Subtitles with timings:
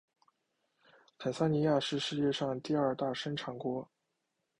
[1.19, 3.87] 坦桑尼亚是世界上第二大生产国。